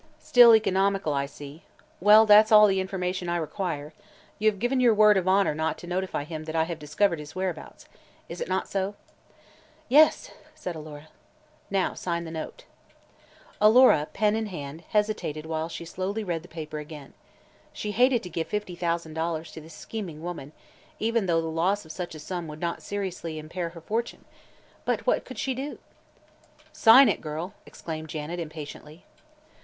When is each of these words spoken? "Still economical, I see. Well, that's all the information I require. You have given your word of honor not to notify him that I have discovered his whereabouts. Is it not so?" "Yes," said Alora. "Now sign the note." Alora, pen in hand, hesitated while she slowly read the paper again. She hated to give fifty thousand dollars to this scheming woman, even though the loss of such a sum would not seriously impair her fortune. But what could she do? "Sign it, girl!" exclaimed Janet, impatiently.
"Still 0.17 0.55
economical, 0.55 1.13
I 1.13 1.27
see. 1.27 1.61
Well, 1.99 2.25
that's 2.25 2.51
all 2.51 2.65
the 2.65 2.79
information 2.79 3.29
I 3.29 3.35
require. 3.37 3.93
You 4.39 4.49
have 4.49 4.57
given 4.57 4.79
your 4.79 4.95
word 4.95 5.15
of 5.15 5.27
honor 5.27 5.53
not 5.53 5.77
to 5.77 5.85
notify 5.85 6.23
him 6.23 6.45
that 6.45 6.55
I 6.55 6.63
have 6.63 6.79
discovered 6.79 7.19
his 7.19 7.35
whereabouts. 7.35 7.85
Is 8.27 8.41
it 8.41 8.47
not 8.49 8.67
so?" 8.67 8.95
"Yes," 9.87 10.31
said 10.55 10.75
Alora. 10.75 11.09
"Now 11.69 11.93
sign 11.93 12.23
the 12.23 12.31
note." 12.31 12.65
Alora, 13.61 14.07
pen 14.11 14.35
in 14.35 14.47
hand, 14.47 14.81
hesitated 14.89 15.45
while 15.45 15.69
she 15.69 15.85
slowly 15.85 16.23
read 16.23 16.41
the 16.41 16.47
paper 16.47 16.79
again. 16.79 17.13
She 17.71 17.91
hated 17.91 18.23
to 18.23 18.29
give 18.31 18.47
fifty 18.47 18.75
thousand 18.75 19.13
dollars 19.13 19.51
to 19.51 19.61
this 19.61 19.75
scheming 19.75 20.23
woman, 20.23 20.51
even 20.97 21.27
though 21.27 21.41
the 21.41 21.47
loss 21.47 21.85
of 21.85 21.91
such 21.91 22.15
a 22.15 22.19
sum 22.19 22.47
would 22.47 22.59
not 22.59 22.81
seriously 22.81 23.37
impair 23.37 23.69
her 23.69 23.81
fortune. 23.81 24.25
But 24.83 25.05
what 25.05 25.25
could 25.25 25.37
she 25.37 25.53
do? 25.53 25.77
"Sign 26.73 27.07
it, 27.07 27.21
girl!" 27.21 27.53
exclaimed 27.67 28.09
Janet, 28.09 28.39
impatiently. 28.39 29.05